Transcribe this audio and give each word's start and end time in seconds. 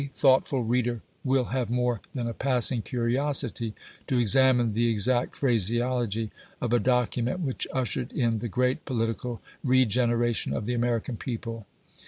thoughtful 0.15 0.63
reader 0.63 1.03
will 1.23 1.43
have 1.43 1.69
more 1.69 2.01
thau 2.15 2.27
a 2.27 2.33
passing 2.33 2.81
curiosity 2.81 3.75
to 4.07 4.17
examine 4.17 4.73
the 4.73 4.89
exact 4.89 5.35
phraseology 5.35 6.31
of 6.59 6.73
a 6.73 6.79
document 6.79 7.39
which 7.39 7.67
ushered 7.71 8.11
in 8.11 8.39
the 8.39 8.47
great 8.49 8.83
political 8.83 9.41
re 9.63 9.85
generation 9.85 10.53
of 10.53 10.65
the 10.65 10.73
American 10.73 11.17
people. 11.17 11.67